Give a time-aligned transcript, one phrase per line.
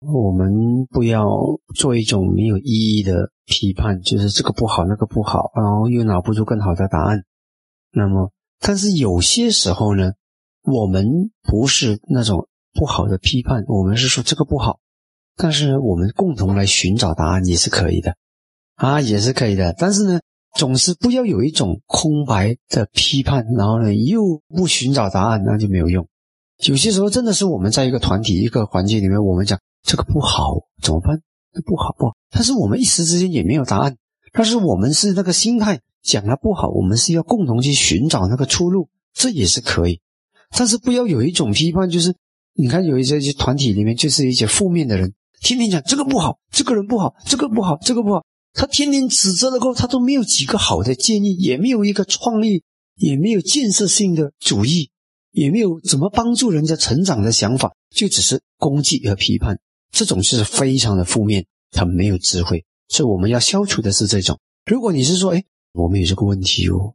[0.00, 1.26] 我们不要
[1.74, 7.24] 做一种没有意义的批判，就是这个不好，那个不好，然后又拿不出更好的答案。
[7.92, 8.30] 那么，
[8.60, 10.12] 但是有些时候呢，
[10.62, 14.80] 我们不是那种不好的批判，我们是说这个不好，
[15.34, 18.16] 但是我们共同来寻找答案也是可以的，
[18.74, 19.74] 啊，也是可以的。
[19.78, 20.20] 但是呢，
[20.58, 26.06] 总是不要有一种空白的批判，然后呢又不寻找答案，那就没有用。
[26.66, 29.58] 有些时候真的是我们在一个团体、一个环境里面，我们讲。
[29.86, 31.22] 这个不好怎么办？
[31.64, 33.96] 不好不好，但是我们一时之间也没有答案。
[34.32, 40.00] 但是我们是那个心态讲它不好，我们是要共同去寻找那个出路，这也是可以。
[40.50, 42.14] 但是不要有一种批判，就是
[42.54, 52.62] 你看有一些团体里面就是一些负面的人，天天讲这个不好，这个人不好，这个不好，这个不好，他天天指责了过后，他都没有几个好的建议，也没有一个创意，
[52.96, 54.90] 也没有建设性的主意，
[55.30, 59.58] 也没有怎么帮助人家成长的想法，就只是攻击和批判。
[59.90, 64.38] 这种是非常的负面，他没有智慧，所以我们要消除的是这种。
[64.64, 66.94] 如果你是说，哎，我们有这个问题哦，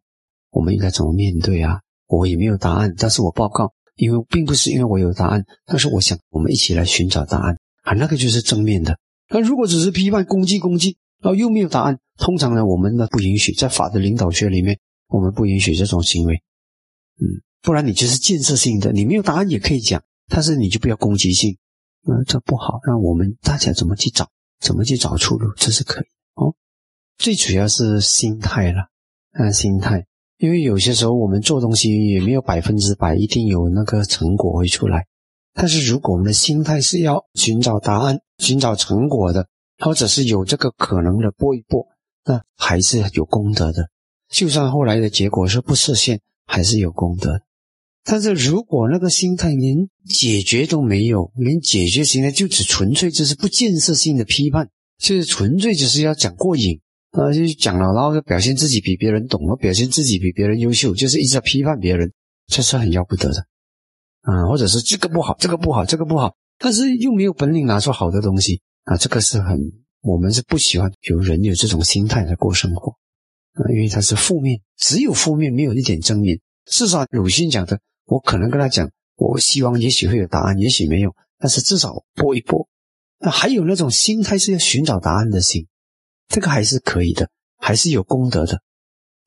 [0.51, 1.81] 我们应该怎么面对啊？
[2.07, 8.97] 我也没有答案，但是我报告，因为并不是因为我有答案，但是我想我们一起来寻找答案啊，那个就是正面的。
[9.29, 16.35] 那如果只是批判、攻击、攻击，然后又没有答案，通常呢，我们呢不允许，在法的领导学里面，我们不允许这种行为。
[17.21, 21.57] 嗯，不然你就是建设性的，你没有答案也可以讲，但是你就不要攻击性。
[22.03, 26.55] 那，这不好，那我们大家怎么去找，怎么去找出路，这是可以哦。
[27.17, 28.87] 最主要是心态了，
[29.33, 30.05] 看心态，
[30.37, 35.05] 因为有些时候我们做东西也没有百分之百一定有那个成果会出来。
[35.53, 41.87] 但是如果我们的心态是要寻找答案、寻找成果的，或者是有这个可能的搏一搏，
[42.25, 43.89] 那还是有功德的。
[44.29, 47.41] 就算后来的结果是不实现，还是有功德。
[48.03, 56.79] 但是如果那个心态连解决都没有，连解决心态就只纯粹就是不建设性的批判，就是纯粹就是要讲过瘾
[57.11, 62.11] 啊，就讲了，然后表现自己比别人懂了，表现自己比别人优秀，就是一直在批判别人，
[62.47, 63.45] 这是很要不得的
[64.21, 64.47] 啊。
[64.47, 69.59] 或者是这个不好，这个不好，这个不好，但是又没有本领拿出好的东西啊，这个是很
[70.01, 72.93] 我们是不喜欢有人有这种心态在过生活
[73.53, 76.39] 啊，因为它是负面，只有负面，没有一点正面。
[76.65, 77.79] 至少鲁迅讲的。
[78.11, 82.67] 我可能跟他讲，我希望也许会有答案，也许没有，但是至少搏一搏。
[83.19, 85.65] 那还有那种心态是要寻找答案的心，
[86.27, 88.61] 这个还是可以的，还是有功德的。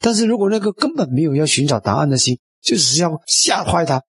[0.01, 4.03] 但是如果那个根本没有要寻找答案的心，就是要吓坏他，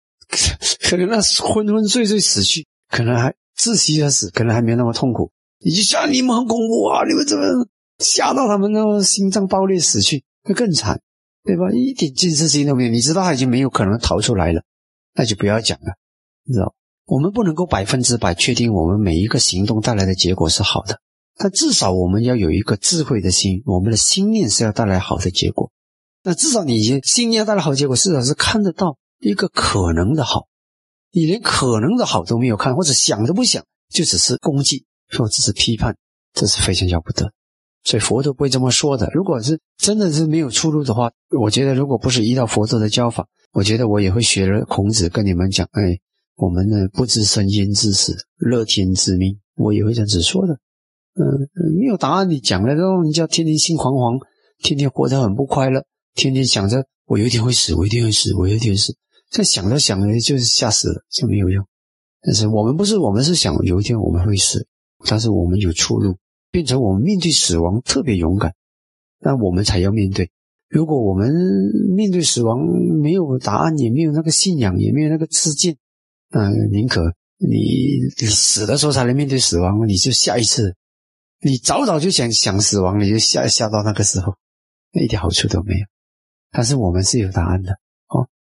[0.90, 5.32] 可能那昏昏睡睡死去，可能还窒息而死，可能还没有那么痛苦。
[5.64, 7.44] 你就想你们很恐怖啊，你们怎么
[8.00, 11.00] 吓到他们那么心脏爆裂死去，那更惨。
[11.46, 11.72] 对吧？
[11.72, 12.90] 一点建设性都没有。
[12.90, 14.64] 你知道他已经没有可能逃出来了，
[15.14, 15.94] 那就不要讲了，
[16.44, 16.74] 你知道？
[17.06, 21.00] 我们不能够百分之百确定我们每一个行动带来的结果是好的，
[21.38, 25.72] 但至少我们要有一个智慧的心，我们的心念是要带来好的结果。
[26.24, 30.48] 那至少你心念带来好结果，至少是看得到一个可能的好。
[31.12, 33.64] 你连可能的好都没有看，或者想都不想，
[33.94, 34.86] 就只是攻击
[35.16, 35.96] 或者是批判，
[36.34, 37.32] 这是非常要不得。
[37.86, 39.10] 所以佛都不会这么说的。
[39.14, 41.10] 如果是真的是没有出路的话，
[41.40, 45.98] 我觉得如果不是依照佛陀的教法，我觉得我也会学了孔子跟你们讲：哎，
[46.36, 49.40] 我们呢不知生焉知死，乐天知命。
[49.56, 50.54] 我也会这样子说的。
[51.14, 51.24] 嗯，
[51.80, 54.20] 没有答案，你讲了之后，你就要天天心惶惶，
[54.62, 58.98] 天天活得很不快乐，天天想着我有一天会死，我一定会死，我有一天死。
[59.30, 61.66] 这想着想着就是吓死了，就没有用。
[62.22, 64.68] 但是我们不是，我们是想有一天我们会死，
[65.06, 66.18] 但是我们有出路。
[66.56, 68.54] 变成我们面对死亡特别勇敢，
[69.20, 70.32] 那我们才要面对。
[70.70, 71.30] 如果我们
[71.94, 72.66] 面对死亡
[73.02, 75.76] 没有答案，也没有那个信仰，也没有那个自见，
[76.32, 77.50] 嗯，宁可你
[78.22, 80.78] 你死的时候才能面对死亡，你就下一次，
[81.42, 84.38] 你早早就想想死亡，你就下下到那个时候，
[84.94, 85.86] 一点好处都没有。
[86.52, 87.78] 但是我们是有答案的，